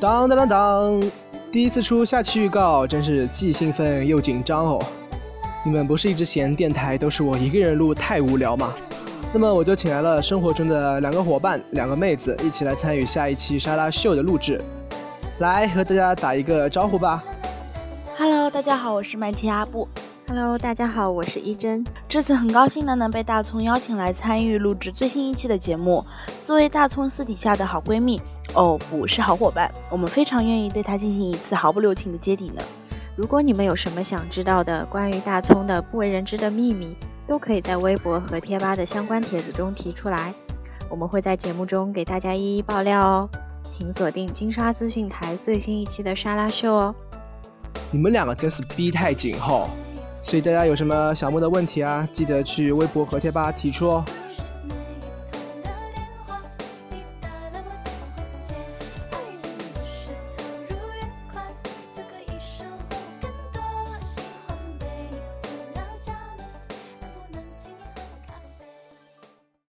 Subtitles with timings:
[0.00, 1.10] 当当当当！
[1.50, 4.80] 第一次出下期预告，真是既兴奋又紧张哦。
[5.64, 8.72] 你们不是一直嫌电台都是我一个人录太无聊吗？
[9.32, 14.60] 那么我就请来了生活中的两个伙伴，两个妹子，一起来参与下一期沙拉秀的录制。
[15.40, 17.24] 来和大家打一个招呼吧。
[18.16, 19.88] Hello，大家好，我是麦提阿布。
[20.28, 21.84] Hello，大家好，我是一真。
[22.08, 26.04] 这次很高兴的能被大葱邀请来参与录制最新一期的节目。
[26.46, 28.20] 作为大葱私底下的好闺蜜，
[28.54, 32.62] 哦，不是好伙伴，我们非常愿意对他进行一次毫不留情的揭底呢。
[33.14, 40.32] 如果你们有什么想知道的关于大葱的不为人知的秘密，都可以在微博和贴吧的相关帖子中提出来，
[40.88, 43.28] 我们会在节目中给大家一一爆料哦。
[43.62, 46.94] 请锁定金沙资讯台最新一期的沙拉秀哦。
[47.90, 49.68] 你们两个真是逼太紧吼！
[50.22, 54.04] 所以大家有什么想问的问题啊，记得去微博和贴吧提出哦。